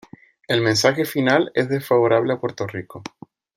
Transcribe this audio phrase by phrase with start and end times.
[0.47, 3.03] El mensaje final es desfavorable a Puerto Rico.